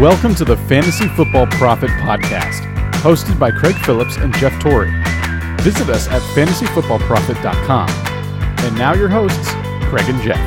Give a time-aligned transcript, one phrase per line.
[0.00, 2.62] Welcome to the Fantasy Football Profit Podcast,
[3.02, 4.90] hosted by Craig Phillips and Jeff Torrey.
[5.60, 7.90] Visit us at fantasyfootballprofit.com.
[8.64, 9.50] And now your hosts,
[9.90, 10.40] Craig and Jeff.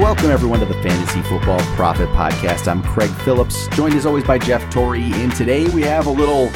[0.00, 2.68] Welcome everyone to the Fantasy Football Profit Podcast.
[2.68, 5.02] I'm Craig Phillips, joined as always by Jeff Torrey.
[5.02, 6.48] And today we have a little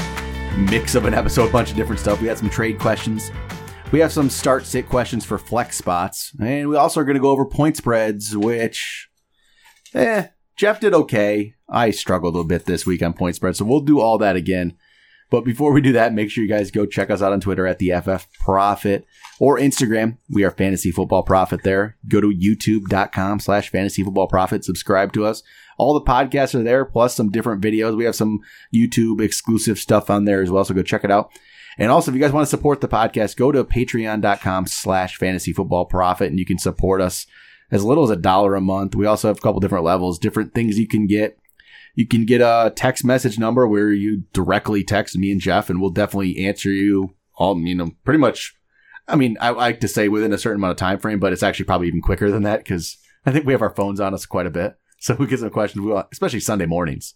[0.56, 2.22] mix of an episode, a bunch of different stuff.
[2.22, 3.32] We had some trade questions.
[3.90, 6.30] We have some start sit questions for flex spots.
[6.40, 9.08] And we also are going to go over point spreads, which,
[9.92, 11.54] eh, Jeff did okay.
[11.72, 14.76] I struggled a bit this week on point spread, so we'll do all that again.
[15.30, 17.66] But before we do that, make sure you guys go check us out on Twitter
[17.66, 19.06] at the FF Profit
[19.40, 20.18] or Instagram.
[20.28, 21.96] We are Fantasy Football Profit there.
[22.06, 24.62] Go to youtube.com slash fantasy football profit.
[24.62, 25.42] Subscribe to us.
[25.78, 27.96] All the podcasts are there, plus some different videos.
[27.96, 28.40] We have some
[28.74, 31.32] YouTube exclusive stuff on there as well, so go check it out.
[31.78, 35.54] And also, if you guys want to support the podcast, go to patreon.com slash fantasy
[35.54, 37.26] football profit and you can support us
[37.70, 38.94] as little as a dollar a month.
[38.94, 41.38] We also have a couple different levels, different things you can get.
[41.94, 45.80] You can get a text message number where you directly text me and Jeff, and
[45.80, 48.54] we'll definitely answer you all, you know, pretty much.
[49.08, 51.42] I mean, I like to say within a certain amount of time frame, but it's
[51.42, 54.26] actually probably even quicker than that because I think we have our phones on us
[54.26, 54.76] quite a bit.
[55.00, 57.14] So we get some questions, we especially Sunday mornings.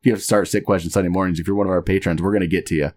[0.00, 2.20] If you have to start sit questions Sunday mornings, if you're one of our patrons,
[2.20, 2.90] we're going to get to you.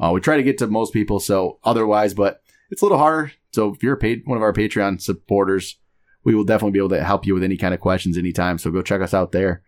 [0.00, 3.32] Uh, we try to get to most people, so otherwise, but it's a little harder.
[3.52, 5.78] So if you're paid one of our Patreon supporters,
[6.24, 8.56] we will definitely be able to help you with any kind of questions anytime.
[8.58, 9.62] So go check us out there.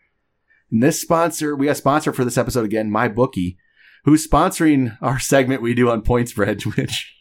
[0.70, 3.58] And this sponsor, we got a sponsor for this episode again, my bookie,
[4.04, 7.14] who's sponsoring our segment we do on point spread, which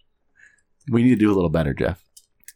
[0.90, 2.02] we need to do a little better, Jeff.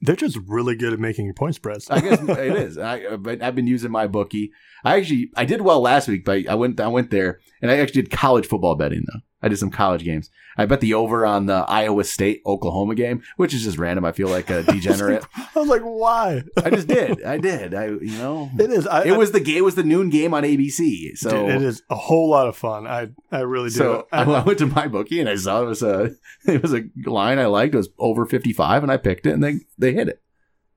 [0.01, 1.89] They're just really good at making point spreads.
[1.89, 2.77] I guess it is.
[2.77, 4.51] I, uh, but I've been using my bookie.
[4.85, 7.79] I actually I did well last week, but I went I went there and I
[7.79, 9.19] actually did college football betting though.
[9.41, 10.29] I did some college games.
[10.57, 14.03] I bet the over on the Iowa State Oklahoma game, which is just random.
[14.03, 15.25] I feel like a degenerate.
[15.35, 16.43] I was like, why?
[16.57, 17.23] I just did.
[17.23, 17.73] I did.
[17.73, 18.85] I you know It is.
[18.85, 19.57] I, it was the game.
[19.59, 21.17] It was the noon game on ABC.
[21.17, 22.87] So Dude, it is a whole lot of fun.
[22.87, 23.75] I I really do.
[23.75, 26.11] So I, I went to my bookie and I saw it was a
[26.45, 27.73] it was a line I liked.
[27.73, 30.21] It was over fifty five, and I picked it, and they they hit it.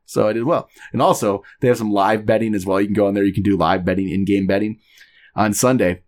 [0.05, 0.69] So I did well.
[0.93, 2.81] And also they have some live betting as well.
[2.81, 3.25] You can go in there.
[3.25, 4.79] You can do live betting, in game betting.
[5.35, 6.03] On Sunday,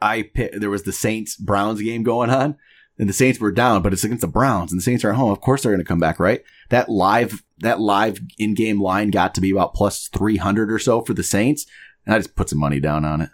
[0.00, 2.56] I there was the Saints Browns game going on,
[2.98, 5.16] and the Saints were down, but it's against the Browns, and the Saints are at
[5.16, 5.30] home.
[5.30, 6.42] Of course, they're going to come back, right?
[6.70, 10.78] That live that live in game line got to be about plus three hundred or
[10.78, 11.66] so for the Saints,
[12.06, 13.30] and I just put some money down on it.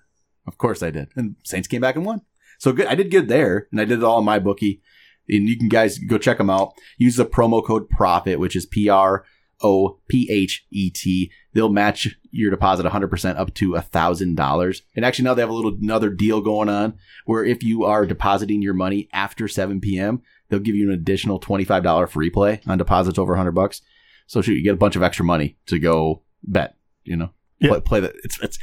[0.47, 2.22] Of course, I did, and Saints came back and won.
[2.58, 4.82] So good, I did good there, and I did it all in my bookie.
[5.26, 6.75] And you can guys go check them out.
[6.98, 9.25] Use the promo code PROPHET, which is P R
[9.64, 11.32] O P H E T.
[11.54, 14.82] They'll match your deposit 100% up to $1,000.
[14.94, 18.06] And actually now they have a little another deal going on where if you are
[18.06, 22.78] depositing your money after 7 p.m., they'll give you an additional $25 free play on
[22.78, 23.80] deposits over 100 bucks.
[24.26, 27.31] So shoot, you get a bunch of extra money to go bet, you know.
[27.60, 27.70] Yeah.
[27.70, 28.14] Play, play that.
[28.25, 28.58] It's it's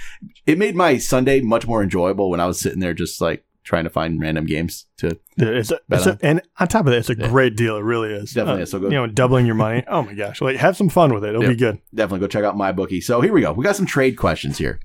[0.46, 3.84] it made my Sunday much more enjoyable when I was sitting there just like trying
[3.84, 6.20] to find random games to it's a, Bet it's a, on.
[6.24, 7.28] and on top of that, it's a Yeah.
[7.30, 7.78] great deal.
[7.78, 8.32] It really is.
[8.34, 8.66] Definitely Uh.
[8.66, 9.84] So go- You know, doubling your money.
[9.88, 10.42] Oh my gosh!
[10.42, 11.30] Like, have some fun with it.
[11.30, 11.50] It'll Yeah.
[11.50, 11.80] be good.
[11.94, 13.02] definitely go check out my bookie.
[13.02, 13.54] So here we go.
[13.54, 14.80] We got some trade questions here.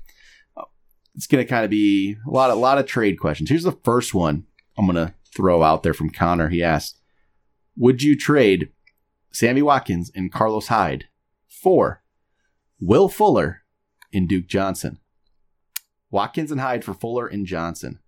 [1.15, 3.49] It's going to kind of be a lot, a lot of trade questions.
[3.49, 4.45] Here's the first one
[4.77, 6.49] I'm going to throw out there from Connor.
[6.49, 7.01] He asked,
[7.75, 8.69] "Would you trade
[9.31, 11.05] Sammy Watkins and Carlos Hyde
[11.47, 12.03] for
[12.79, 13.63] Will Fuller
[14.13, 14.99] and Duke Johnson?
[16.11, 17.99] Watkins and Hyde for Fuller and Johnson.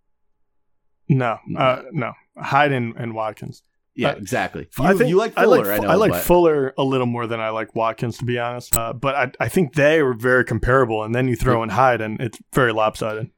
[1.09, 2.13] No, uh, no.
[2.37, 3.63] Hyde and, and Watkins.
[3.95, 4.69] Yeah, Uh, exactly.
[4.77, 5.89] You, I think you like I Fuller, like, I, know.
[5.89, 8.75] I like but- Fuller a little more than I like Watkins, to be honest.
[8.75, 11.03] Uh, but I, I think they were very comparable.
[11.03, 13.29] And then you throw in Hyde, and it's very lopsided.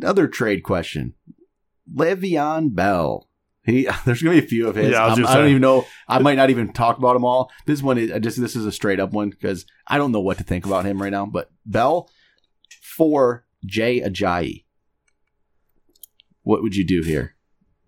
[0.00, 1.14] Another trade question.
[1.92, 3.28] Le'Veon Bell.
[3.64, 4.92] He, there's gonna be a few of his.
[4.92, 5.86] Yeah, I I don't even know.
[6.06, 7.50] I might not even talk about them all.
[7.66, 8.40] This one is I just.
[8.40, 11.02] This is a straight up one because I don't know what to think about him
[11.02, 11.26] right now.
[11.26, 12.08] But Bell
[12.80, 14.65] for Jay Ajayi.
[16.46, 17.34] What would you do here?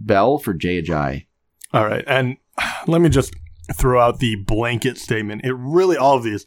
[0.00, 1.28] Bell for Jay Ajayi.
[1.72, 2.02] All right.
[2.08, 2.38] And
[2.88, 3.32] let me just
[3.72, 5.44] throw out the blanket statement.
[5.44, 6.44] It really, all of these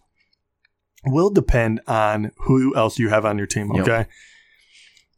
[1.06, 3.72] will depend on who else you have on your team.
[3.74, 3.88] Yep.
[3.88, 4.10] Okay.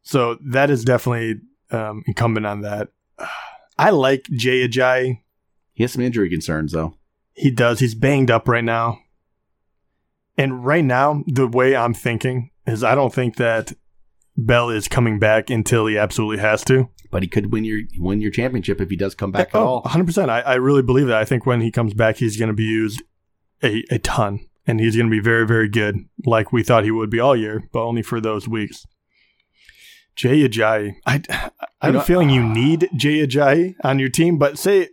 [0.03, 1.41] So that is definitely
[1.71, 2.89] um, incumbent on that.
[3.79, 5.19] I like Jay Ajayi.
[5.73, 6.93] He has some injury concerns though.
[7.33, 7.79] He does.
[7.79, 8.99] He's banged up right now.
[10.37, 13.73] And right now, the way I'm thinking is I don't think that
[14.35, 16.89] Bell is coming back until he absolutely has to.
[17.11, 19.65] But he could win your win your championship if he does come back at oh,
[19.65, 19.83] all.
[19.83, 20.29] 100%.
[20.29, 21.17] I, I really believe that.
[21.17, 23.03] I think when he comes back, he's going to be used
[23.63, 24.47] a, a ton.
[24.65, 27.35] And he's going to be very, very good, like we thought he would be all
[27.35, 28.85] year, but only for those weeks.
[30.15, 30.95] Jay Ajayi.
[31.05, 31.21] I,
[31.81, 34.83] I have a feeling you uh, need Jay Ajayi on your team, but say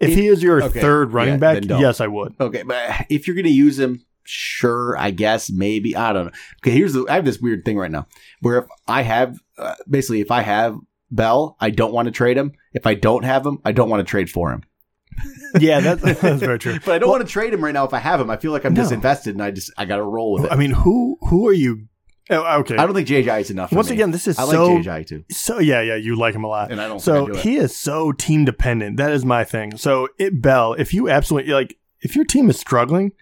[0.00, 2.34] if If- he is your okay, third running yeah, back, yes, I would.
[2.40, 5.96] Okay, but if you're going to use him sure, I guess, maybe.
[5.96, 6.32] I don't know.
[6.62, 8.06] Okay, here's the I have this weird thing right now
[8.40, 10.76] where if I have uh, basically if I have
[11.10, 12.52] Bell, I don't want to trade him.
[12.74, 14.62] If I don't have him, I don't want to trade for him.
[15.58, 16.78] Yeah, that's, that's very true.
[16.84, 18.28] But I don't want to trade him right now if I have him.
[18.28, 18.82] I feel like I'm No.
[18.82, 20.52] disinvested and I just I got to roll with it.
[20.52, 21.88] I mean, who who are you?
[22.28, 22.76] Oh, okay.
[22.76, 23.70] I don't think JJ is enough.
[23.70, 26.34] For Once again, this is I like so JJ too, so yeah yeah you like
[26.34, 26.70] him a lot.
[26.70, 27.00] and I don't.
[27.00, 28.98] So I do he is so team dependent.
[28.98, 29.78] That is my thing.
[29.78, 33.12] So it Bell, if you absolutely like, if your team is struggling,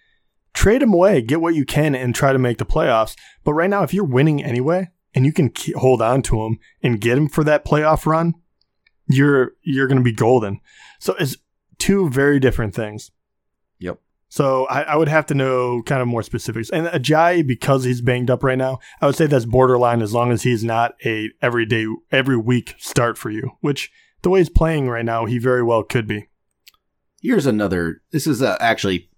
[0.56, 3.14] trade him away, get what you can, and try to make the playoffs.
[3.44, 7.00] But right now, if you're winning anyway, and you can hold on to him and
[7.00, 8.34] get him for that playoff run,
[9.08, 10.60] you're you're going to be golden.
[10.98, 11.36] So it's
[11.78, 13.10] two very different things.
[13.78, 14.00] Yep.
[14.28, 16.70] So I, I would have to know kind of more specifics.
[16.70, 20.32] And Ajayi, because he's banged up right now, I would say that's borderline as long
[20.32, 23.52] as he's not a everyday, every week start for you.
[23.60, 23.90] Which
[24.22, 26.28] the way he's playing right now, he very well could be.
[27.22, 28.02] Here's another.
[28.10, 29.08] This is uh actually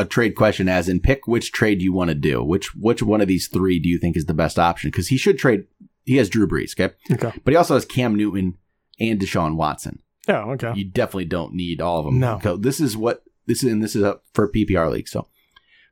[0.00, 2.42] a trade question, as in pick which trade you want to do.
[2.42, 4.90] Which which one of these three do you think is the best option?
[4.90, 5.64] Because he should trade.
[6.04, 7.32] He has Drew Brees, okay, Okay.
[7.44, 8.58] but he also has Cam Newton
[9.00, 10.00] and Deshaun Watson.
[10.28, 10.72] Oh, Okay.
[10.74, 12.20] You definitely don't need all of them.
[12.20, 12.38] No.
[12.42, 15.08] So this is what this is, and this is up for PPR league.
[15.08, 15.26] So,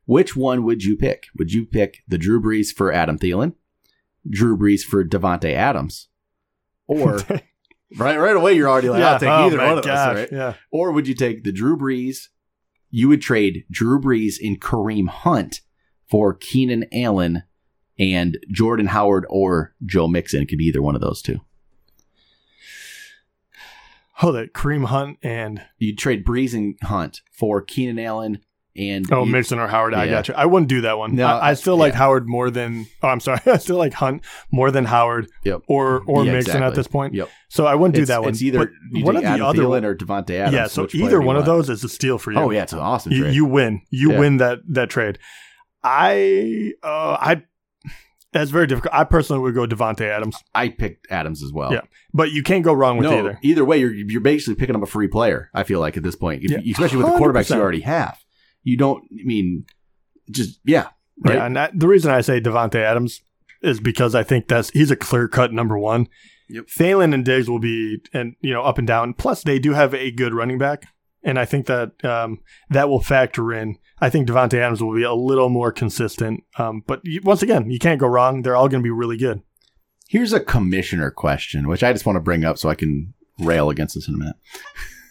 [0.06, 1.26] which one would you pick?
[1.36, 3.54] Would you pick the Drew Brees for Adam Thielen,
[4.28, 6.08] Drew Brees for Davante Adams,
[6.86, 7.18] or
[7.96, 9.12] right right away you're already like yeah.
[9.12, 10.28] I'll take Oh either one of gosh, us, right?
[10.32, 10.54] Yeah.
[10.70, 12.28] Or would you take the Drew Brees?
[12.96, 15.62] You would trade Drew Brees and Kareem Hunt
[16.08, 17.43] for Keenan Allen
[17.99, 20.43] and Jordan Howard or Joe Mixon.
[20.43, 21.38] It could be either one of those two.
[21.38, 21.44] Oh,
[24.19, 24.52] Hold it.
[24.52, 28.38] Kareem Hunt and You'd trade Brees and Hunt for Keenan Allen
[28.76, 29.94] and oh Mixon or Howard.
[29.94, 30.10] I Yeah.
[30.10, 30.34] got you.
[30.34, 31.14] I wouldn't do that one.
[31.14, 31.98] No, I, I I- still like yeah.
[31.98, 32.86] Howard more than.
[33.02, 33.40] Oh, I'm sorry.
[33.46, 35.62] I still like Hunt more than Howard Yep.
[35.68, 37.14] or or Yeah, Mixon at this point.
[37.14, 37.28] Yep.
[37.48, 38.30] So I wouldn't do it's, that one.
[38.30, 40.54] It's either one of the Adam other Thielen or Davante Adams.
[40.54, 40.66] yeah.
[40.66, 42.38] So either one of those is a steal for you.
[42.38, 43.34] Oh yeah, it's an awesome you, trade.
[43.34, 43.82] you win.
[43.90, 45.18] You win that that trade.
[45.82, 47.42] I uh, I
[48.32, 48.92] that's very difficult.
[48.92, 51.72] I personally would go Davante Adams, I picked Adams as well.
[51.72, 51.82] Yeah,
[52.12, 53.64] but you can't go wrong with no, either.
[53.64, 55.50] way, you're you're basically picking up a free player.
[55.54, 56.72] I feel like at this point, If Yeah.
[56.72, 58.18] especially with the quarterbacks you already have,
[58.64, 59.05] you don't.
[59.12, 59.66] I mean,
[60.31, 60.88] just yeah,
[61.20, 61.37] right.
[61.37, 63.20] Yeah, and that, the reason I say Davante Adams
[63.62, 66.08] is because I think that's he's a clear cut number one.
[66.49, 66.66] Yep.
[66.66, 69.14] Thielen and Diggs will be and you know up and down.
[69.14, 70.87] Plus, they do have a good running back,
[71.22, 72.40] and I think that um,
[72.70, 73.78] that will factor in.
[74.00, 76.43] I think Davante Adams will be a little more consistent.
[76.58, 78.43] Um, but you, once again, you can't go wrong.
[78.43, 79.43] They're all going to be really good.
[80.08, 83.70] Here's a commissioner question, which I just want to bring up so I can rail
[83.70, 84.37] against this in a minute.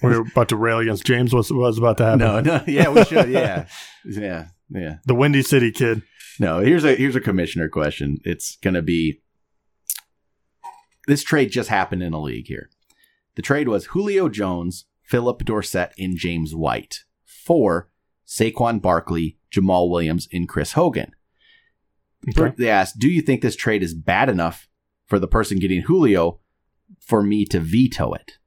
[0.04, 1.34] We're about to rail against James.
[1.34, 2.20] What's what's about to happen?
[2.20, 3.68] No, no, yeah, we should, yeah,
[4.06, 4.98] yeah, yeah.
[5.06, 6.04] The Windy City kid.
[6.40, 8.18] No, here's a here's a commissioner question.
[8.24, 9.22] It's gonna be
[11.08, 12.70] this trade just happened in a league here.
[13.36, 17.90] The trade was Julio Jones, Phillip Dorsett, and James White for
[18.28, 21.12] Saquon Barkley, Jamaal Williams, and Chris Hogan.
[22.38, 22.54] Okay.
[22.58, 24.68] They asked, "Do you think this trade is bad enough
[25.06, 26.40] for the person getting Julio
[27.00, 28.38] for me to veto it?"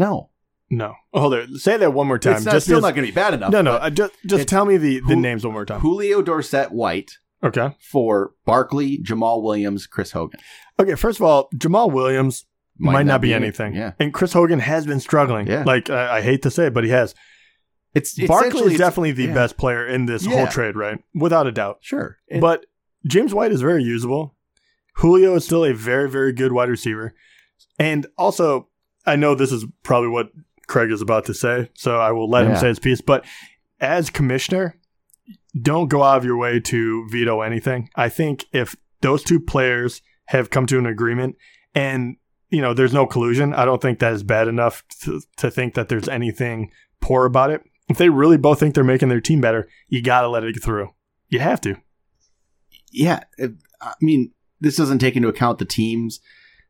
[0.00, 0.30] No,
[0.70, 0.94] No.
[1.12, 1.50] Oh, hold it.
[1.58, 2.36] Say that one more time.
[2.36, 3.52] it's not, just still because- not going to be bad enough.
[3.52, 3.72] no, no.
[3.74, 5.80] uh, just just tell me the, the names one more time.
[5.80, 7.74] Julio Dorsett White Okay.
[7.80, 10.40] for Barkley, Jamaal Williams, Chris Hogan.
[10.78, 10.94] Okay.
[10.94, 12.44] First of all, Jamaal Williams
[12.78, 13.74] might, not, be anything.
[13.74, 15.46] Yeah, And Chris Hogan has been struggling.
[15.46, 15.64] Yeah.
[15.66, 17.14] Like I, I hate to say it, but he has.
[17.94, 19.34] it's, it's Barkley is definitely the yeah.
[19.34, 20.36] best player in this Yeah.
[20.36, 20.98] whole trade, right?
[21.14, 21.78] Without a doubt.
[21.82, 22.64] Sure, And- but
[23.06, 24.34] James White is very usable.
[24.96, 27.14] Julio is still a very, very good wide receiver.
[27.78, 28.68] And also,
[29.10, 30.30] I know this is probably what
[30.68, 33.00] Craig is about to say, so I will let him say his piece.
[33.00, 33.24] But
[33.80, 34.76] as commissioner,
[35.60, 37.90] don't go out of your way to veto anything.
[37.96, 41.36] I think if those two players have come to an agreement
[41.74, 42.16] and
[42.50, 45.74] you know there's no collusion, I don't think that is bad enough to, to think
[45.74, 47.62] that there's anything poor about it.
[47.88, 50.62] If they really both think they're making their team better, you got to let it
[50.62, 50.90] through.
[51.28, 51.76] You have to.
[52.92, 56.20] yeah, it- I mean, this doesn't take into account the teams.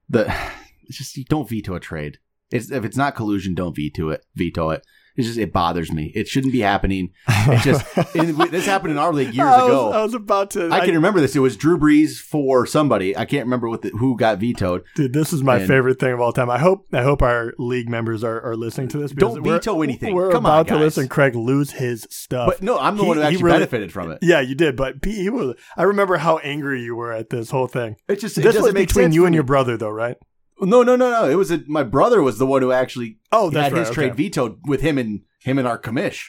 [0.09, 0.33] The
[0.91, 2.19] just don't veto a trade.
[2.51, 4.25] It's, if it's not collusion, don't veto it.
[4.35, 4.85] Veto it.
[5.17, 6.13] It's just it bothers me.
[6.15, 7.11] It shouldn't be happening.
[7.29, 9.93] It just it, this happened in our league years I was, ago.
[9.93, 10.71] I was about to.
[10.71, 11.35] I can remember this.
[11.35, 13.17] It was Drew Brees for somebody.
[13.17, 14.85] I can't remember what the, who got vetoed.
[14.95, 16.49] dude, this is my and- favorite thing of all time.
[16.49, 19.11] I hope I hope our league members are, are listening to this.
[19.11, 20.15] Don't veto anything.
[20.15, 20.81] We're Come on, about to guys.
[20.83, 22.47] listen Craig lose his stuff.
[22.49, 24.21] But no, I'm the He- one who actually really- benefited from it.
[24.23, 24.77] yeah, you did.
[24.77, 25.57] But he was.
[25.77, 27.97] I remember how angry you were at this whole thing.
[28.09, 30.17] It just it this doesn't was make between you and your brother, though, right?
[30.61, 31.29] No, no, no, no.
[31.29, 33.79] It was a, my brother was the one who actually Oh, that's had right.
[33.81, 33.95] his okay.
[33.95, 36.29] trade vetoed with him and him and our commish.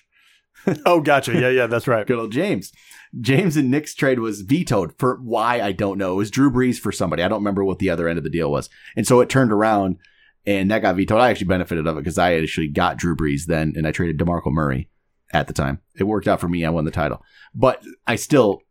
[0.85, 1.33] Oh, gotcha.
[1.33, 2.05] Yeah, yeah, that's right.
[2.07, 2.71] Good old James.
[3.19, 6.13] James and Nick's trade was vetoed for why I don't know.
[6.13, 7.23] It was Drew Brees for somebody.
[7.23, 8.69] I don't remember what the other end of the deal was.
[8.95, 9.97] And so it turned around
[10.45, 11.19] and that got vetoed.
[11.19, 14.19] I actually benefited of it because I actually got Drew Brees then and I traded
[14.19, 14.87] DeMarco Murray.
[15.33, 15.79] at the time.
[15.95, 16.63] It worked out for me.
[16.63, 17.23] I won the title,
[17.55, 18.61] but I still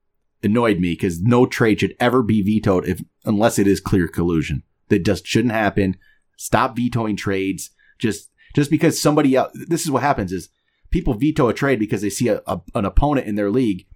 [0.44, 4.62] annoyed me because no trade should ever be vetoed if unless it is clear collusion.
[4.90, 5.96] That just shouldn't happen.
[6.36, 7.70] Stop vetoing trades.
[7.98, 9.52] Just just because somebody else.
[9.54, 10.50] This is what happens: is
[10.90, 13.86] people veto a trade because they see a, a, an opponent in their league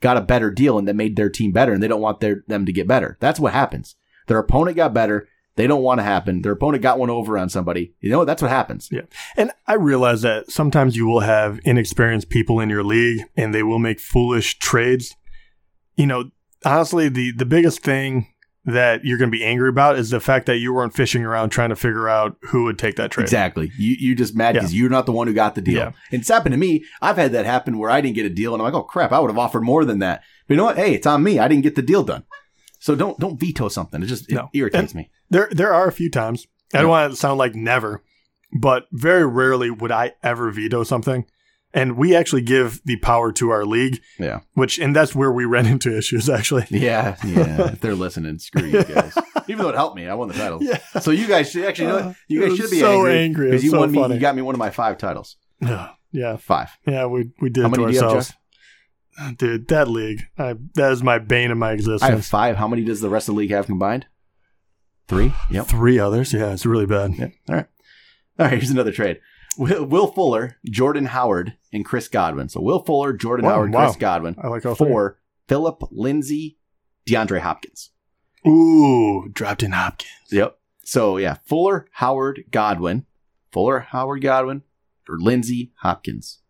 [0.00, 2.44] got a better deal and that made their team better, and they don't want their
[2.48, 3.16] them to get better.
[3.20, 3.96] That's what happens.
[4.26, 5.28] Their opponent got better.
[5.56, 6.42] They don't want to happen.
[6.42, 7.94] Their opponent got one over on somebody.
[8.00, 8.88] You know, that's what happens.
[8.90, 9.02] Yeah.
[9.36, 13.62] And I realize that sometimes you will have inexperienced people in your league and they
[13.62, 15.14] will make foolish trades.
[15.94, 16.30] You know,
[16.64, 18.31] honestly, the, the biggest thing
[18.64, 21.50] that you're going to be angry about is the fact that you weren't fishing around
[21.50, 23.24] trying to figure out who would take that trade.
[23.24, 23.72] Exactly.
[23.76, 25.78] You you just mad because you're not the one who got the deal.
[25.78, 25.92] Yeah.
[26.12, 26.84] And it's happened to me.
[27.00, 29.10] I've had that happen where I didn't get a deal, and I'm like, oh crap,
[29.12, 30.22] I would have offered more than that.
[30.46, 30.76] But you know what?
[30.76, 31.38] Hey, it's on me.
[31.40, 32.24] I didn't get the deal done.
[32.78, 34.02] So don't don't veto something.
[34.02, 34.48] It just it No.
[34.54, 35.10] irritates And- me.
[35.30, 36.46] There there are a few times.
[36.74, 38.02] I don't want it to sound like never,
[38.58, 41.26] but very rarely would I ever veto something.
[41.74, 44.40] And we actually give the power to our league, Yeah.
[44.52, 46.66] which and that's where we ran into issues actually.
[46.70, 47.72] Yeah, yeah.
[47.72, 49.16] if they're listening, screw you guys.
[49.48, 50.62] Even though it helped me, I won the title.
[50.62, 50.78] Yeah.
[51.00, 53.50] So you guys should actually, you, know, uh, you guys should be so angry.
[53.50, 54.14] Because you so won me.
[54.14, 55.36] You got me one of my five titles.
[55.60, 56.36] Yeah.
[56.36, 56.70] Five.
[56.86, 58.28] Yeah, we we did How it many to you have, ourselves.
[58.28, 58.38] Jeff?
[59.20, 62.02] Uh, dude, that league, I, that is my bane of my existence.
[62.02, 62.56] I have five.
[62.56, 64.06] How many does the rest of the league have combined?
[65.08, 65.32] Three.
[65.50, 65.66] Yep.
[65.66, 66.32] Three others.
[66.32, 67.14] Yeah, it's really bad.
[67.14, 67.32] Yep.
[67.48, 67.66] All right.
[68.38, 68.52] All right.
[68.52, 69.20] Here's another trade.
[69.58, 72.48] Will, Will Fuller, Jordan Howard, and Chris Godwin.
[72.48, 73.84] So Will Fuller, Jordan Wow, Howard, wow.
[73.86, 74.94] Chris Godwin I like all three.
[75.48, 76.58] Phillip Lindsay,
[77.06, 77.90] DeAndre Hopkins.
[78.46, 80.10] Ooh, dropped in Hopkins.
[80.30, 80.58] Yep.
[80.84, 83.06] So yeah, Fuller, Howard, Godwin,
[83.50, 84.62] Fuller, Howard, Godwin,
[85.08, 86.40] or Lindsay, Hopkins.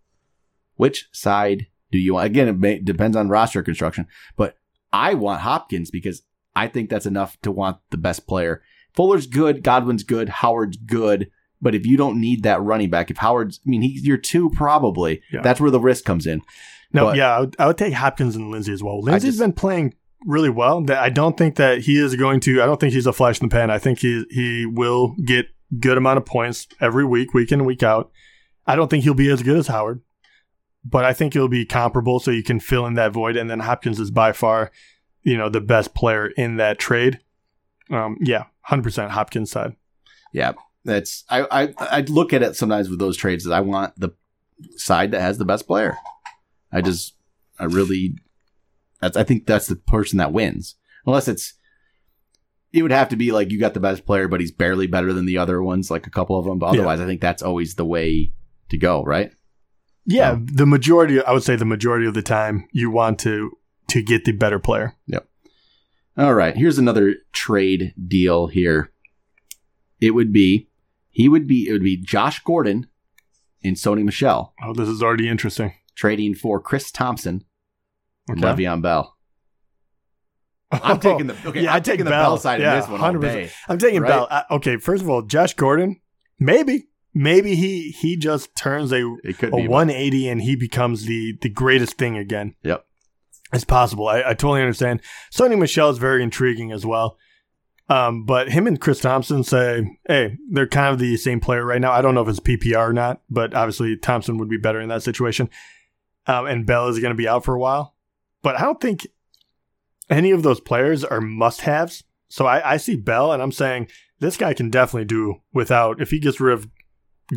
[0.77, 2.27] Which side do you want?
[2.27, 4.07] Again, it may, depends on roster construction,
[4.37, 4.57] but
[4.93, 6.23] I want Hopkins because
[6.55, 8.63] I think that's enough to want the best player.
[8.95, 11.31] Fuller's good, Godwin's good, Howard's good,
[11.63, 14.51] but if you don't need that running back, if Howard's, I mean, he's your two
[14.51, 15.23] probably.
[15.33, 15.41] Yeah.
[15.43, 16.43] That's where the risk comes in.
[16.93, 19.01] No, But- yeah, I would, I would take Hopkins and Lindsay as well.
[19.01, 19.95] Lindsay's just- been playing
[20.27, 20.83] really well.
[20.83, 22.61] That I don't think that he is going to.
[22.63, 23.71] I don't think he's a flash in the pan.
[23.71, 25.47] I think he he will get
[25.81, 28.11] good amount of points every week, week in week out.
[28.67, 30.03] I don't think he'll be as good as Howard,
[30.85, 33.37] but I think he'll be comparable, so you can fill in that void.
[33.37, 34.71] And then Hopkins is by far,
[35.23, 37.21] you know, the best player in that trade.
[37.91, 39.75] Um, yeah, hundred percent Hopkins side.
[40.33, 40.53] Yeah,
[40.85, 44.11] that's I, I I look at it sometimes with those trades that I want the
[44.77, 45.97] side that has the best player.
[46.73, 47.15] I just
[47.59, 48.15] I really
[49.01, 50.75] that's I think that's the person that wins.
[51.07, 51.55] Unless it's
[52.73, 55.13] it would have to be like you got the best player, but he's barely better
[55.13, 56.59] than the other ones, like a couple of them.
[56.59, 56.73] But Yeah.
[56.81, 58.33] otherwise, I think that's always the way
[58.71, 59.31] to go, right?
[60.07, 61.23] Yeah, Um, the majority.
[61.23, 63.53] I would say the majority of the time you want to
[63.89, 64.97] to get the better player.
[65.07, 65.29] Yep.
[66.17, 68.91] All right, here's another trade deal here.
[70.01, 70.69] It would be
[71.13, 72.89] he would be it would be Josh Gordon
[73.63, 75.75] and Sony Michel Oh, this is already interesting.
[75.95, 77.45] trading for Chris Thompson
[78.29, 78.41] and.
[78.41, 79.17] Le'Veon Bell.
[80.73, 81.69] I'm taking the okay.
[81.69, 83.21] I'm taking the Bell, side of this one all 100%.
[83.21, 83.51] day.
[83.69, 84.09] I'm taking Right?
[84.09, 84.27] Bell.
[84.31, 86.01] Uh, okay, first of all, Josh Gordon,
[86.39, 91.05] maybe, maybe he he just turns a, It could a be 180 and he becomes
[91.05, 92.55] the the greatest thing again.
[92.63, 92.87] Yep.
[93.53, 94.09] It's possible.
[94.09, 95.03] I, I totally understand.
[95.31, 97.19] Sony Michel is very intriguing as well.
[97.93, 101.81] Um, but him and Chris Thompson say, hey, they're kind of the same player right
[101.81, 101.93] now.
[101.93, 104.89] I don't know if it's PPR or not, but obviously Thompson would be better in
[104.89, 105.51] that situation.
[106.27, 107.95] Um, and Bell is going to be out for a while.
[108.41, 109.07] But I don't think
[110.09, 112.03] any of those players are must haves.
[112.31, 113.89] So I, I see Bell and I'm saying
[114.21, 116.71] this guy can definitely do without, if he gets rid of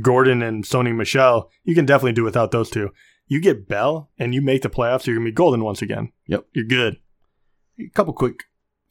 [0.02, 2.92] Gordon and Sony Michel, you can definitely do without those two.
[3.28, 6.14] You get Bell and you make the playoffs, you're going to be golden once again.
[6.28, 6.46] Yep.
[6.54, 6.96] You're good.
[7.78, 8.46] A couple quick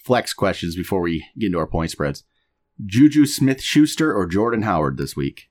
[0.05, 2.25] flex questions before we get into our point spreads.
[2.85, 5.49] Juju Smith Schuster or Jordan Howard this week?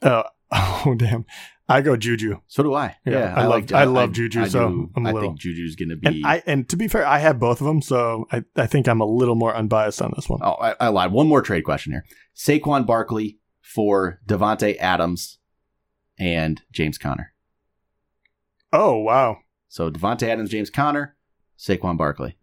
[0.00, 1.24] Uh, oh, damn.
[1.68, 2.40] I go Juju.
[2.48, 2.96] So do I.
[3.06, 5.96] Yeah, I love- I love Juju, so I'm a I little- think Juju's going to
[5.96, 6.06] be.
[6.08, 8.88] And I and to be fair, I have both of them, so I, I think
[8.88, 10.40] I'm a little more unbiased on this one.
[10.42, 11.12] oh, I, I lied.
[11.12, 12.04] One more trade question here.
[12.36, 15.38] Saquon Barkley for Davante Adams
[16.18, 17.32] and James Conner.
[18.72, 19.38] Oh, wow.
[19.68, 21.16] So Davante Adams, James Conner,
[21.58, 22.36] Saquon Barkley.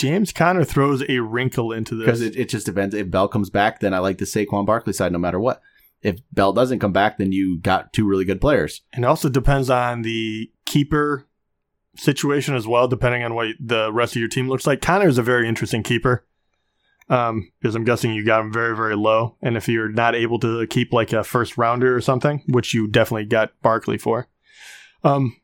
[0.00, 2.06] James Conner throws a wrinkle into this.
[2.06, 2.94] Because it, it just depends.
[2.94, 5.60] If Bell comes back, then I like the Saquon Barkley side no matter what.
[6.00, 8.80] If Bell doesn't come back, then you got two really good players.
[8.94, 11.26] and it also depends on the keeper
[11.96, 14.80] situation as well, depending on what the rest of your team looks like.
[14.80, 16.24] Conner is a very interesting keeper.
[17.10, 19.36] Um, because I'm guessing you got him very, very low.
[19.42, 22.86] And if you're not able to keep like a first rounder or something, which you
[22.86, 24.28] definitely got Barkley for,
[25.02, 25.36] um,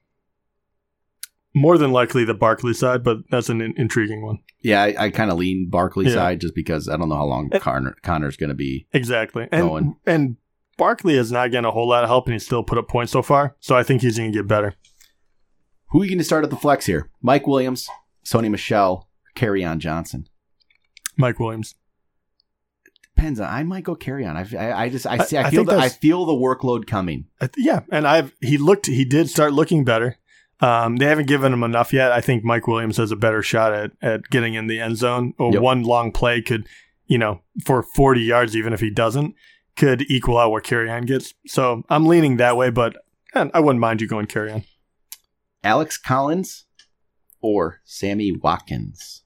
[1.56, 4.38] more than likely the Barkley side, but that's an in- intriguing one.
[4.62, 6.12] Yeah, I, I kind of lean Barkley Yeah.
[6.12, 8.86] side just because I don't know how long And- Conner, Conner's going to be.
[8.92, 9.48] Exactly.
[9.50, 9.96] And Going.
[10.06, 10.36] and
[10.76, 13.10] Barkley is not getting a whole lot of help, and he's still put up points
[13.10, 13.56] so far.
[13.60, 14.74] So I think he's going to get better.
[15.90, 17.08] Who are you going to start at the flex here?
[17.22, 17.88] Mike Williams,
[18.24, 20.26] Sony Michel, Carry on Johnson.
[21.16, 21.74] Mike Williams.
[23.16, 23.48] Depends on.
[23.48, 24.36] I might go Kerryon.
[24.54, 25.38] I, I, I just I I- see.
[25.38, 27.26] I, feel the, I feel the workload coming.
[27.40, 30.18] Th- yeah, and I've he looked he did start looking better.
[30.60, 32.12] Um, they haven't given him enough yet.
[32.12, 35.34] I think Mike Williams has a better shot at at getting in the end zone.
[35.38, 35.60] Or Yep.
[35.62, 36.66] one long play could,
[37.06, 39.34] you know, for forty yards, even if he doesn't,
[39.76, 41.34] could equal out what Kerryon gets.
[41.46, 42.96] So I'm leaning that way, but
[43.34, 44.64] eh, I wouldn't mind you going Kerryon.
[45.62, 46.64] Alex Collins
[47.42, 49.22] or Sammy Watkins.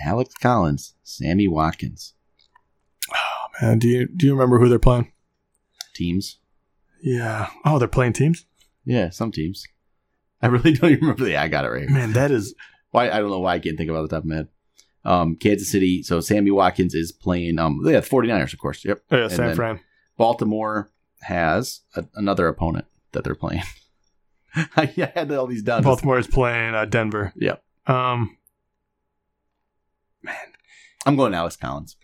[0.00, 2.14] Alex Collins, Sammy Watkins.
[3.12, 5.12] Oh man, do you do you remember who they're playing?
[5.94, 6.38] Teams.
[7.02, 7.48] Yeah.
[7.66, 8.46] Oh, they're playing teams.
[8.84, 9.64] Yeah, some teams.
[10.42, 11.24] I really don't even remember.
[11.24, 11.36] the.
[11.36, 11.88] I got it right.
[11.88, 12.54] Man, that is
[12.90, 14.48] Why I don't know why I can't think about the top of my head.
[15.04, 16.02] Um, Kansas City.
[16.02, 17.58] So Sammy Watkins is playing.
[17.58, 18.84] Um, yeah, 49ers, of course.
[18.84, 19.00] Yep.
[19.12, 19.80] oh, yeah, And San Fran.
[20.16, 20.90] Baltimore
[21.22, 23.62] has a, another opponent that they're playing.
[24.76, 25.84] I had all these done.
[25.84, 27.32] Baltimore is playing uh, Denver.
[27.36, 27.62] Yep.
[27.86, 28.36] Um,
[31.06, 31.96] I'm going Alex Collins.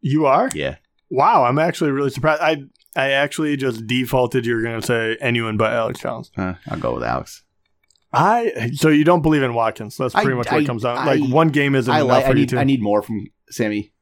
[0.00, 0.48] you are.
[0.54, 0.76] Yeah.
[1.10, 2.40] Wow, I'm actually really surprised.
[2.42, 2.62] I
[2.94, 4.44] I actually just defaulted.
[4.46, 6.30] You're going to say anyone but Alex Collins.
[6.36, 7.42] Uh, I'll go with Alex.
[8.12, 9.96] I so you don't believe in Watkins.
[9.96, 10.98] That's pretty I- much what I- it comes out.
[10.98, 12.24] I- Like one game isn't enough like.
[12.24, 12.48] for I you need.
[12.50, 12.58] too.
[12.58, 13.92] I need more from Sammy,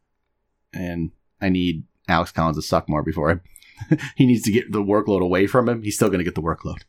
[0.73, 3.97] and I need Alex Collins to suck more before I.
[4.17, 5.83] he needs to get the workload away from him.
[5.83, 6.83] He's still going to get the workload.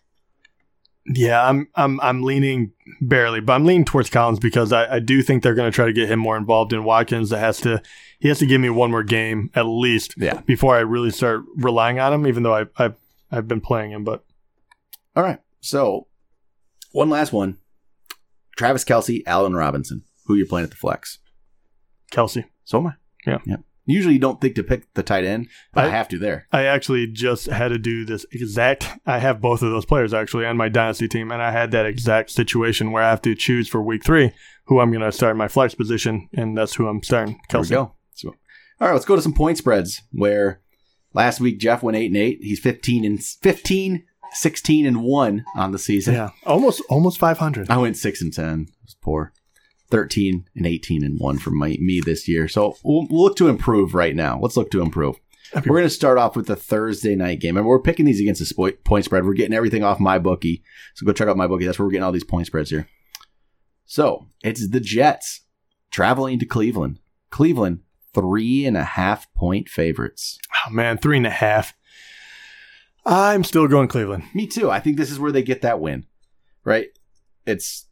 [1.08, 5.22] Yeah, I'm I'm I'm leaning barely, but I'm leaning towards Collins because I, I do
[5.24, 7.32] think they're going to try to get him more involved in Watkins.
[7.32, 7.82] That has to
[8.20, 10.42] he has to give me one more game at least Yeah.
[10.42, 12.28] before I really start relying on him.
[12.28, 12.96] Even though I I've
[13.32, 14.24] I've been playing him, but
[15.16, 15.40] All right.
[15.60, 16.08] So,
[16.92, 17.58] one last one.
[18.58, 20.04] Travis Kelce, Allen Robinson.
[20.26, 21.18] Who you playing at the flex?
[22.12, 22.46] Kelce.
[22.64, 22.94] So am I.
[23.26, 23.38] Yeah.
[23.46, 23.62] Yep.
[23.86, 26.48] Usually you don't think to pick the tight end, but I, I- have to there.
[26.52, 28.88] I actually just had to do this exact.
[29.06, 31.86] I have both of those players actually on my dynasty team, and I had that
[31.86, 34.32] exact situation where I have to choose for week three
[34.66, 37.40] who I'm going to start in my flex position, and that's who I'm starting.
[37.50, 37.70] There we Kelce.
[37.72, 37.96] go.
[38.14, 38.30] So,
[38.80, 40.02] all right, let's go to some point spreads.
[40.12, 40.62] Where
[41.14, 42.40] last week Jeff went eight and eight.
[42.42, 46.14] He's fifteen and 15, 16 and one on the season.
[46.14, 47.70] Yeah, almost almost 500.
[47.70, 48.68] I went six and ten.
[48.70, 49.34] It was poor.
[49.92, 52.48] Thirteen and eighteen and one for my, me this year.
[52.48, 54.40] So we'll, we'll look to improve right now.
[54.42, 55.18] Let's look to improve.
[55.54, 58.40] We're going to start off with the Thursday night game, and we're picking these against
[58.40, 59.26] the point spread.
[59.26, 60.64] We're getting everything off my bookie,
[60.96, 61.66] so go check out my bookie.
[61.66, 62.88] That's where we're getting all these point spreads here.
[63.86, 65.42] So it's the Jets
[65.92, 67.00] traveling to Cleveland.
[67.30, 67.82] Cleveland
[68.14, 70.40] three and a half point favorites.
[70.66, 71.74] Oh man, three and a half.
[73.06, 74.24] I'm still going Cleveland.
[74.34, 74.72] Me too.
[74.72, 76.06] I think this is where they get that win,
[76.64, 76.88] right?
[77.46, 77.88] It's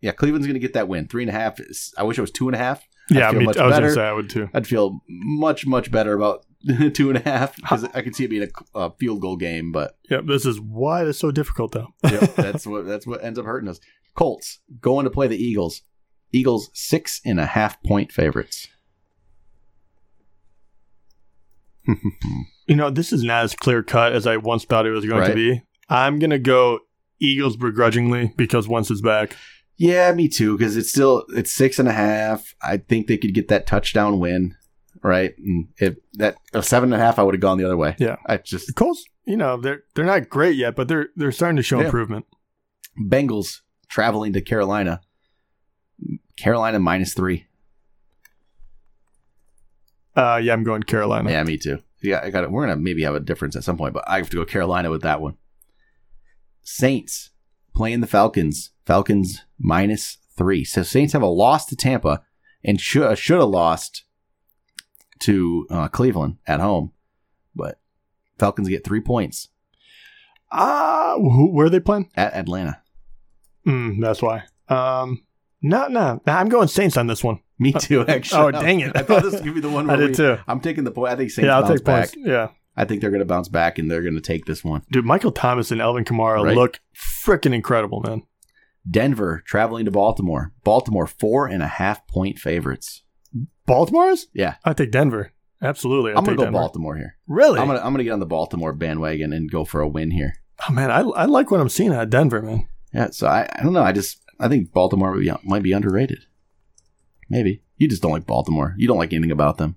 [0.00, 1.06] yeah, Cleveland's going to get that win.
[1.08, 1.58] Three and a half.
[1.60, 2.86] Is, I wish it was two and a half.
[3.10, 3.88] I'd Yeah, feel me, much I was going better.
[3.88, 4.48] to say I would too.
[4.54, 6.44] I'd feel much much better about
[6.94, 9.72] two and a half because I could see it being a, a field goal game,
[9.72, 11.88] but Yep, this is why it's so difficult though.
[12.10, 13.80] yep, that's what that's what ends up hurting us.
[14.14, 15.82] Colts going to play the Eagles.
[16.32, 18.68] Eagles six and a half point favorites.
[22.66, 25.20] You know, this is not as clear cut as I once thought it was going
[25.20, 25.28] Right.
[25.28, 25.62] to be.
[25.88, 26.80] I'm going to go
[27.18, 29.34] Eagles begrudgingly because once it's back.
[29.78, 30.58] Yeah, me too.
[30.58, 32.54] Because it's still it's six and a half.
[32.60, 34.54] I think they could get that touchdown win,
[35.02, 35.32] right?
[35.38, 37.94] And if that a seven and a half, I would have gone the other way.
[37.98, 38.16] Yeah.
[38.26, 41.56] I just The Colts, you know, they're they're not great yet, but they're they're starting
[41.56, 41.86] to show Yeah.
[41.86, 42.26] improvement.
[43.00, 45.00] Bengals traveling to Carolina.
[46.36, 47.46] Carolina minus three.
[50.16, 51.30] Uh, yeah, I'm going Carolina.
[51.30, 51.80] Yeah, me too.
[52.02, 52.50] Yeah, I got it.
[52.50, 54.90] We're gonna maybe have a difference at some point, but I have to go Carolina
[54.90, 55.36] with that one.
[56.62, 57.30] Saints
[57.74, 58.70] playing the Falcons.
[58.88, 60.64] Falcons minus three.
[60.64, 62.22] So Saints have a loss to Tampa
[62.64, 64.04] and should should have lost
[65.20, 66.92] to uh, Cleveland at home,
[67.54, 67.78] but
[68.38, 69.48] Falcons get three points
[70.50, 72.10] Ah, who where are they playing?
[72.16, 72.80] at Atlanta.
[73.66, 74.44] Mm, that's why.
[74.68, 75.22] Um,
[75.60, 77.40] no, no, I'm going Saints on this one.
[77.58, 78.06] Me too.
[78.06, 78.40] Actually.
[78.40, 78.92] Oh, dang it.
[78.96, 79.90] I thought this was gonna be the one.
[79.90, 80.38] I did we, too.
[80.48, 81.12] I'm taking the point.
[81.12, 82.12] I think Saints yeah, I'll bounce take back.
[82.14, 82.28] points.
[82.28, 84.82] Yeah, I think they're going to bounce back and they're going to take this one.
[84.90, 86.56] dude, Michael Thomas and Alvin Kamara Right.
[86.56, 88.22] look freaking incredible, man.
[88.90, 90.52] Denver traveling to Baltimore.
[90.64, 93.02] Baltimore four and a half point favorites.
[93.66, 94.28] Baltimore's?
[94.32, 94.54] Yeah.
[94.64, 95.32] I take Denver.
[95.60, 96.58] Absolutely, I I'm gonna take go Denver.
[96.58, 97.16] Baltimore here.
[97.26, 97.58] Really?
[97.58, 100.34] I'm gonna I'm gonna get on the Baltimore bandwagon and go for a win here.
[100.68, 102.68] oh man, I I like what I'm seeing at Denver, man.
[102.94, 103.10] Yeah.
[103.10, 103.82] So I, I don't know.
[103.82, 106.20] I just I think Baltimore might be, might be underrated.
[107.28, 108.74] Maybe you just don't like Baltimore.
[108.78, 109.76] You don't like anything about them.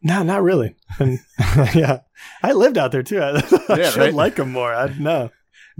[0.00, 0.76] No, not really.
[1.00, 1.18] And
[1.74, 2.00] yeah,
[2.42, 3.20] I lived out there too.
[3.20, 3.30] I,
[3.68, 4.14] I Yeah, should right?
[4.14, 4.72] like them more.
[4.72, 5.30] I know.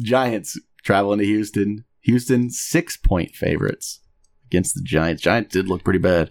[0.01, 1.85] Giants traveling to Houston.
[2.09, 4.01] Houston six point favorites
[4.47, 5.21] against the Giants.
[5.21, 6.31] Giants did look pretty bad.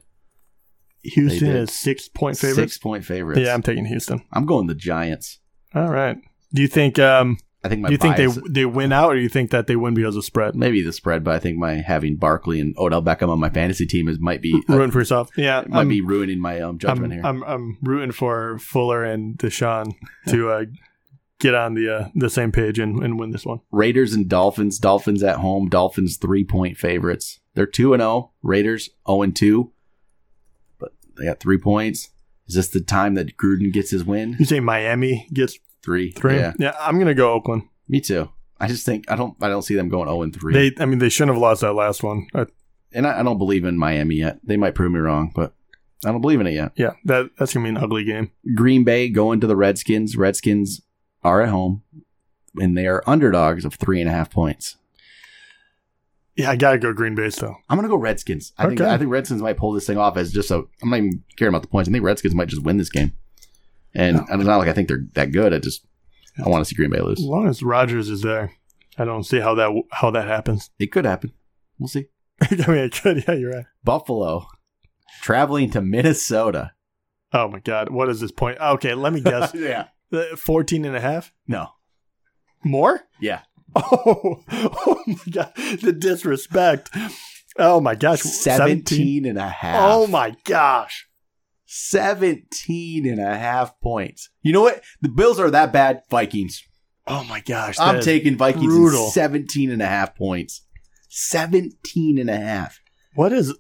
[1.04, 2.74] Houston is six point favorites.
[2.74, 3.40] Six point favorites.
[3.40, 4.24] Yeah, I'm taking Houston.
[4.34, 5.40] I'm going the Giants.
[5.76, 6.18] All right.
[6.52, 9.16] Do you think um I think my do you think they they win out or
[9.18, 10.56] do you think that they win because of spread?
[10.56, 13.86] maybe the spread, but I think my having Barkley and Odell Beckham on my fantasy
[13.86, 15.30] team is might be uh, Ruin for yourself.
[15.38, 15.64] Yeah.
[15.68, 17.24] might I'm, be ruining my um, judgment I'm, here.
[17.24, 19.94] I'm I'm rooting for Fuller and Deshaun
[20.30, 20.66] to uh,
[21.40, 23.60] get on the uh, the same page and, and win this one.
[23.72, 24.80] Raiders and Dolphins.
[24.80, 25.70] Dolphins at home.
[25.70, 27.40] Dolphins three point favorites.
[27.54, 28.32] They're two and zero.
[28.44, 29.72] Raiders zero and two,
[30.80, 32.10] but they got three points.
[32.48, 34.36] Is this the time that Gruden gets his win?
[34.40, 36.12] You say Miami gets Three.
[36.12, 36.36] three?
[36.38, 37.64] Yeah, I'm gonna go Oakland.
[37.88, 38.30] me too.
[38.60, 39.36] I just think I don't.
[39.42, 40.54] I don't see them going zero and three.
[40.54, 42.28] They I mean they shouldn't have lost that last one.
[42.34, 42.46] Uh,
[42.94, 44.40] and I, I don't believe in Miami yet.
[44.44, 45.54] They might prove me wrong, but
[46.06, 46.72] I don't believe in it yet.
[46.76, 48.32] yeah, that that's gonna be an ugly game.
[48.56, 50.18] Green Bay going to the Redskins.
[50.18, 50.82] Redskins
[51.24, 51.84] are at home,
[52.56, 54.78] and they are underdogs of three and a half points.
[56.36, 57.58] Yeah, I gotta go Green Bay still.
[57.68, 58.54] I'm gonna go Redskins.
[58.58, 60.66] I think I think Redskins might pull this thing off as just a.
[60.82, 61.90] I'm not even caring about the points.
[61.90, 63.14] I think Redskins might just win this game,
[63.96, 65.54] and, and it's not like I think they're that good.
[65.54, 65.86] I just
[66.44, 67.20] I want to see Green Bay lose.
[67.20, 68.52] As long as Rodgers is there,
[69.00, 70.70] I don't see how that how that happens.
[70.78, 71.34] It could happen.
[71.80, 72.08] We'll see.
[72.42, 73.24] I mean, it could.
[73.28, 73.66] Yeah, you're right.
[73.84, 74.48] Buffalo
[75.22, 76.72] traveling to Minnesota.
[77.34, 78.60] Oh my God, what is this point?
[78.60, 79.54] Okay, let me guess.
[79.56, 79.88] yeah.
[80.12, 81.34] Uh, 14 and a half?
[81.48, 81.70] No.
[82.64, 83.02] More?
[83.20, 83.42] Yeah.
[83.76, 86.90] Oh, oh my God, the disrespect.
[87.60, 89.82] Oh my gosh, 17 and a half.
[89.84, 91.08] Oh my gosh.
[91.66, 94.30] 17 and a half points.
[94.42, 94.84] You know what?
[95.02, 96.02] The Bills are that bad.
[96.10, 96.64] Vikings.
[97.06, 97.76] Oh my gosh.
[97.80, 99.10] I'm taking Vikings in brutal.
[99.10, 100.66] 17 and a half points.
[101.10, 102.80] 17 and a half.
[103.16, 103.54] What is.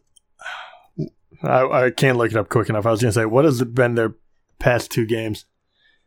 [1.43, 2.85] I, I can't look it up quick enough.
[2.85, 4.15] I was going to say, what has been their
[4.59, 5.45] past two games?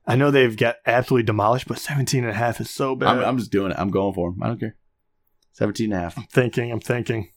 [0.07, 3.19] I know they've got absolutely demolished, but 17 and a half is so bad.
[3.19, 3.79] I'm, I'm just doing it.
[3.79, 4.43] I'm going for them.
[4.43, 4.77] I don't care.
[5.53, 6.19] 17 and a half.
[6.19, 7.29] I'm thinking, I'm thinking.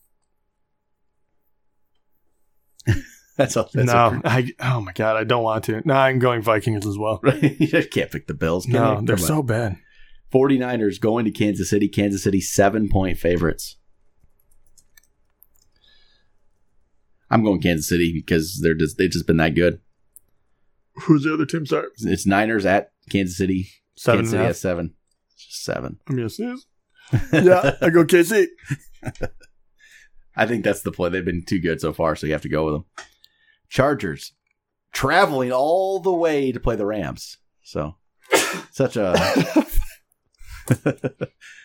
[3.38, 3.70] That's all.
[3.74, 5.82] That's no, I, oh my God, I don't want to.
[5.86, 7.20] No, I'm going Vikings as well.
[7.24, 7.42] Right?
[7.60, 8.68] you can't pick the Bills.
[8.68, 9.06] No, you?
[9.06, 9.28] they're Come on.
[9.28, 9.78] so bad.
[10.34, 11.88] 49ers going to Kansas City.
[11.88, 13.78] Kansas City seven point favorites.
[17.30, 19.82] I'm going Kansas City because they're just they've just been that good.
[20.96, 21.66] Who's the other team?
[21.66, 21.88] Sorry.
[21.98, 23.68] It's Niners at Kansas City.
[23.96, 24.94] Seven Kansas City a at seven.
[25.36, 26.00] Seven.
[26.08, 26.66] I'm going to sneeze.
[27.32, 28.48] Yeah, I go KC.
[30.36, 31.10] I think that's the play.
[31.10, 32.86] They've been too good so far, so you have to go with them.
[33.70, 34.34] Chargers
[34.92, 37.38] traveling all the way to play the Rams.
[37.64, 37.96] So
[38.72, 39.16] such a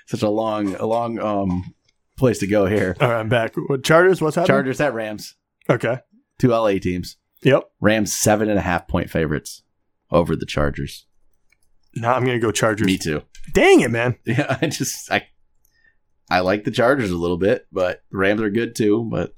[0.07, 1.75] such a long a long um
[2.19, 2.97] place to go here.
[3.01, 3.55] All right, I'm back.
[3.57, 4.21] What Chargers?
[4.21, 4.55] What's happening?
[4.55, 5.35] Chargers at Rams.
[5.71, 5.99] Okay.
[6.39, 7.17] Two LA teams.
[7.43, 7.71] Yep.
[7.81, 9.63] Rams seven and a half point favorites
[10.11, 11.07] over the Chargers.
[11.95, 12.87] No, I'm gonna go Chargers.
[12.87, 13.23] Me too.
[13.53, 14.17] Dang it, man.
[14.27, 15.27] Yeah, I just I
[16.31, 19.09] I like the Chargers a little bit, but the Rams are good too.
[19.11, 19.35] But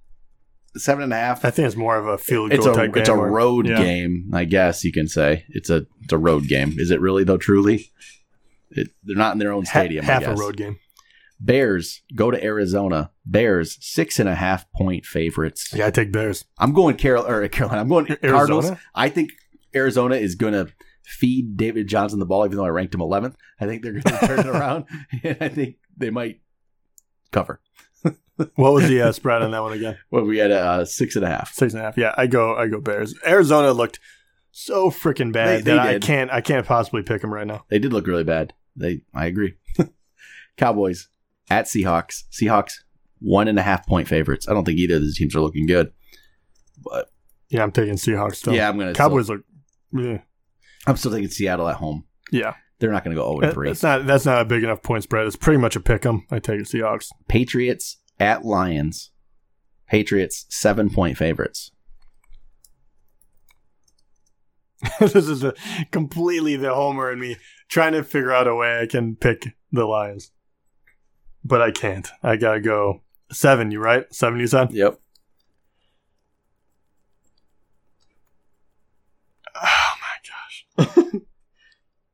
[0.77, 1.45] seven and a half.
[1.45, 3.67] I think it's more of a field It's goal a type it's a where- road
[3.67, 3.77] yeah.
[3.83, 5.45] game, I guess you can say.
[5.51, 6.75] It's a it's a road game.
[6.79, 7.37] Is it really though?
[7.39, 7.91] Truly,
[8.71, 10.05] it, they're not in their own stadium.
[10.05, 10.79] I half a road game.
[11.41, 13.11] Bears go to Arizona.
[13.25, 15.73] Bears six and a half point favorites.
[15.75, 16.45] Yeah, I take Bears.
[16.59, 17.81] I'm going Carol or Carolina.
[17.81, 18.33] I'm going Arizona?
[18.33, 18.71] Cardinals.
[18.95, 19.31] I think
[19.75, 20.69] Arizona is going to
[21.05, 23.35] feed David Johnson the ball, even though I ranked him 11th.
[23.61, 24.85] I think they're going to turn it around,
[25.23, 26.41] and I think they might
[27.33, 27.61] cover.
[28.55, 29.99] What was the uh, spread on that one again?
[30.11, 31.53] Well, we had uh, six and a half.
[31.53, 31.99] Six and a half.
[31.99, 32.55] Yeah, I go.
[32.57, 33.15] I go Bears.
[33.27, 34.01] Arizona looked
[34.51, 36.31] so freaking bad They- they that I can't.
[36.31, 37.65] I can't possibly pick them right now.
[37.69, 38.55] They did look really bad.
[38.77, 39.57] They, I agree.
[40.57, 41.10] Cowboys
[41.51, 42.23] at Seahawks.
[42.33, 42.73] Seahawks
[43.21, 44.49] one and a half point favorites.
[44.49, 45.93] I don't think either of these teams are looking good,
[46.83, 47.11] but
[47.51, 48.55] Yeah, I'm taking Seahawks still.
[48.55, 48.95] yeah, I'm gonna.
[48.95, 49.43] Cowboys look.
[49.93, 50.19] Yeah,
[50.87, 52.05] I'm still taking Seattle at home.
[52.33, 52.55] yeah.
[52.79, 53.69] They're not going to go 0 That- three.
[53.69, 54.07] That's not.
[54.07, 55.27] That's not a big enough point spread.
[55.27, 56.25] It's pretty much a pick 'em.
[56.31, 57.09] I take Seahawks.
[57.29, 59.11] Patriots at Lions.
[59.87, 61.73] Patriots seven point favorites.
[65.01, 65.53] this is a,
[65.91, 67.37] completely the homer in me
[67.69, 70.31] trying to figure out a way I can pick the Lions,
[71.45, 72.09] but I can't.
[72.23, 73.71] I gotta go seven.
[73.71, 74.05] You right?
[74.13, 74.41] Seven.
[74.41, 74.73] You said.
[74.73, 74.99] Yep.
[79.57, 79.93] Oh
[80.77, 80.97] my gosh.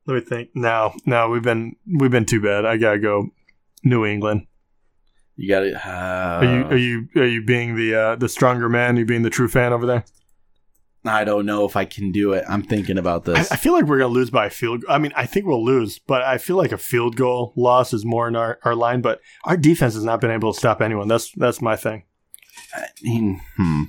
[0.05, 0.49] Let me think.
[0.55, 2.65] No, no, we've been we've been too bad.
[2.65, 3.29] I gotta go
[3.83, 4.47] New England.
[5.35, 5.75] You got it.
[5.75, 8.97] Uh, Are you are you are you being the uh, the stronger man?
[8.97, 10.03] you being the true fan over there?
[11.05, 12.43] I don't know if I can do it.
[12.49, 13.51] I'm thinking about this.
[13.51, 14.83] I feel like we're gonna lose by a field.
[14.89, 18.03] I mean, I think we'll lose, but I feel like a field goal loss is
[18.05, 19.01] more in our, our line.
[19.01, 21.07] But our defense has not been able to stop anyone.
[21.07, 22.03] That's that's my thing.
[22.75, 23.83] I mean, hmm.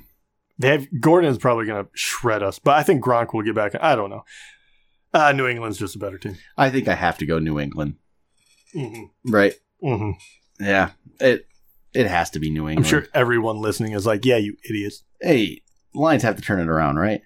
[0.57, 3.73] They have Gordon is probably gonna shred us, but I think Gronk will get back.
[3.79, 4.23] I don't know.
[5.13, 6.37] Uh, New England's just a better team.
[6.57, 7.95] I think I have to go New England.
[8.75, 9.31] Mm-hmm.
[9.31, 9.55] Right.
[9.83, 10.63] Mm-hmm.
[10.63, 10.91] Yeah.
[11.19, 11.47] It
[11.93, 12.79] it has to be New England.
[12.79, 15.61] I'm sure everyone listening is like, "Yeah, you idiots." Hey,
[15.93, 17.21] Lions have to turn it around, right?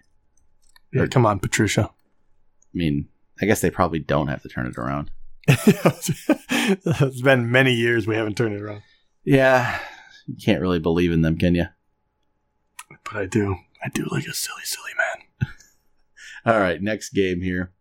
[0.92, 1.90] Yeah, come on, Patricia.
[1.92, 3.08] I mean,
[3.42, 5.12] I guess they probably don't have to turn it around.
[5.48, 8.84] it's been many years we haven't turned it around.
[9.26, 9.80] Yeah,
[10.28, 11.66] you can't really believe in them, can you?
[13.04, 13.58] But I do.
[13.84, 15.50] I do like a silly, silly man.
[16.46, 17.74] All right, next game here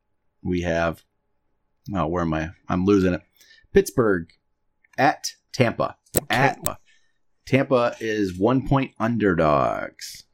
[0.42, 1.05] we have.
[1.95, 2.51] Oh, where am I?
[2.68, 3.23] I'm losing it.
[3.73, 4.29] Pittsburgh
[4.99, 5.97] at Tampa.
[6.29, 6.79] At Tampa.
[7.47, 10.25] Tampa is one point underdogs.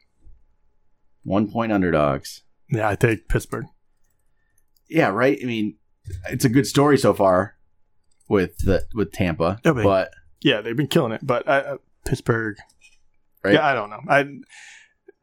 [1.23, 2.43] One point underdogs.
[2.69, 3.65] Yeah, I take Pittsburgh.
[4.89, 5.37] Yeah, right.
[5.41, 5.75] I mean,
[6.29, 7.55] it's a good story so far
[8.27, 11.77] with the with Tampa, Yeah, but- but Yeah, they've been killing it, but I, uh,
[12.05, 12.57] Pittsburgh.
[13.43, 13.55] right.
[13.55, 14.01] Yeah, I don't know.
[14.07, 14.25] I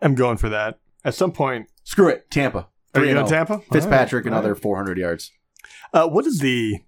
[0.02, 0.78] I'm going for that.
[1.04, 2.68] At some point, Screw it, Tampa.
[2.94, 3.14] are you 3-0.
[3.14, 3.58] going Tampa?
[3.72, 4.62] Fitzpatrick right, another right.
[4.62, 5.32] 400 yards.
[5.92, 6.80] Uh, what is the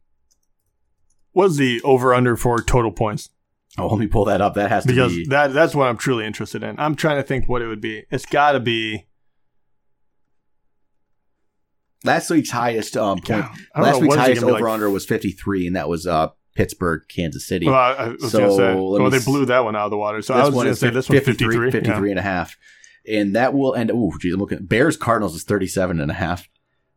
[1.33, 3.31] what is the over under for total points?
[3.79, 4.55] Oh, let me pull that up.
[4.55, 4.95] That has to be.
[4.95, 6.79] Because that that's what I'm truly interested in.
[6.79, 8.05] I'm trying to think what it would be.
[8.11, 9.07] It's got to be.
[12.05, 13.29] Last week's highest um, point.
[13.29, 14.73] Yeah, Last know, week's what is it highest over like?
[14.73, 17.67] under was 53, and that was uh, Pittsburgh, Kansas City.
[17.67, 18.75] Well, I, I was So, gonna say.
[18.75, 20.23] Well, they blew that one out of the water.
[20.23, 21.71] So I was going to say this one 53, 53.
[21.71, 22.11] 53 Yeah.
[22.11, 22.57] and a half.
[23.09, 23.91] And that will end.
[23.91, 24.65] Ooh, geez, I'm looking.
[24.67, 26.49] Bears Cardinals is 37 and a half.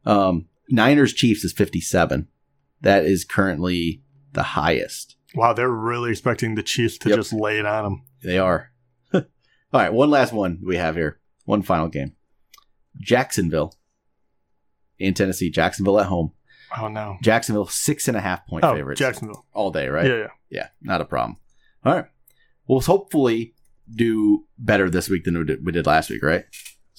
[0.05, 2.27] Um, Niners Chiefs is 57.
[2.81, 4.01] That is currently
[4.33, 5.15] the highest.
[5.35, 7.17] Wow, they're really expecting the Chiefs to Yep.
[7.17, 8.03] just lay it on them.
[8.23, 8.71] They are.
[9.13, 9.21] All
[9.73, 11.19] right, one last one we have here.
[11.45, 12.15] One final game.
[12.99, 13.73] Jacksonville
[14.99, 15.49] in Tennessee.
[15.49, 16.33] Jacksonville at home.
[16.77, 17.17] Oh no.
[17.21, 19.45] Jacksonville six and a half point Oh, favorites Jacksonville.
[19.53, 20.05] all day, right?
[20.07, 20.27] Yeah, yeah.
[20.49, 21.37] Yeah, not a problem.
[21.85, 22.05] All right.
[22.67, 23.53] We'll hopefully
[23.93, 26.45] do better this week than we did, we did last week, right?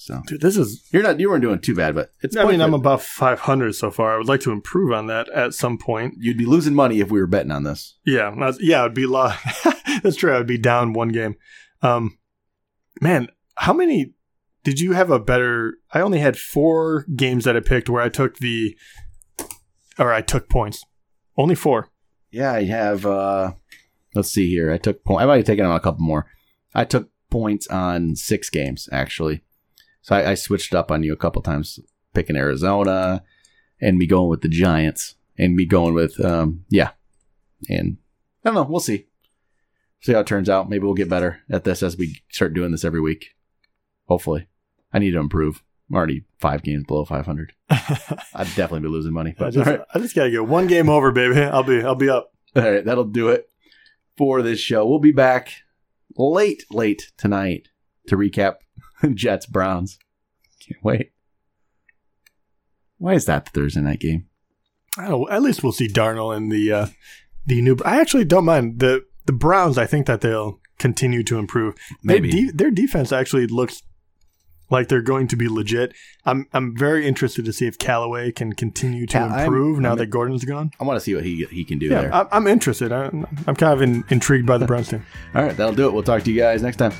[0.05, 0.85] So Dude, this is.
[0.91, 2.35] you're not you weren't doing too bad, but it's.
[2.35, 4.13] I mean, I'm a, above 500 so far.
[4.13, 6.15] I would like to improve on that at some point.
[6.19, 7.97] you'd be losing money if we were betting on this.
[8.05, 9.31] Yeah, that's- yeah, it'd be lo-
[10.03, 10.35] That's true.
[10.37, 11.35] I'd be down one game.
[11.81, 12.17] Um,
[12.99, 14.13] man, how many
[14.65, 15.75] did you have a better?
[15.93, 18.75] I only had four games that I picked where I took the,
[19.97, 20.83] or I took points.
[21.37, 21.89] Only four.
[22.31, 23.05] Yeah, I have.
[23.05, 23.53] uh
[24.15, 24.71] Let's see here.
[24.71, 25.21] I took point.
[25.23, 26.27] I might have taken on a couple more.
[26.75, 29.41] I took points on six games actually,
[30.03, 31.79] so I, I switched up on you a couple times,
[32.13, 33.23] picking Arizona,
[33.81, 36.91] and me going with the Giants, and me going with um yeah,
[37.67, 37.97] and
[38.45, 38.63] I don't know.
[38.63, 39.07] We'll see.
[40.01, 40.69] See how it turns out.
[40.69, 43.35] Maybe we'll get better at this as we start doing this every week.
[44.05, 44.47] Hopefully,
[44.91, 45.63] I need to improve.
[45.89, 47.53] I'm already five games below 500.
[47.69, 49.33] I I'd definitely be losing money.
[49.37, 49.85] But just, all right.
[49.93, 51.39] I just gotta get one game over, baby.
[51.41, 52.33] I'll be, I'll be up.
[52.55, 53.49] All right, that'll do it
[54.17, 54.85] for this show.
[54.85, 55.53] We'll be back
[56.17, 57.69] late, late tonight
[58.07, 58.55] to recap
[59.13, 59.97] Jets Browns.
[60.59, 61.11] Can't wait.
[62.97, 64.27] Why is that the Thursday night game?
[64.97, 66.87] I at least we'll see Darnold in the, uh,
[67.45, 67.75] the new.
[67.83, 69.77] I actually don't mind the the Browns.
[69.77, 71.75] I think that they'll continue to improve.
[72.03, 72.29] Their Maybe.
[72.31, 73.81] de- their defense actually looks
[74.69, 75.93] like they're going to be legit.
[76.25, 79.97] I'm I'm very interested to see if Callaway can continue to I'm- improve now I'm-
[79.97, 80.71] that Gordon's gone.
[80.79, 82.13] I want to see what he he can do Yeah, there.
[82.15, 82.91] I, I'm interested.
[82.91, 85.03] I, I'm kind of in, intrigued by the Browns team.
[85.35, 85.93] All right, that'll do it.
[85.93, 86.93] We'll talk to you guys next time.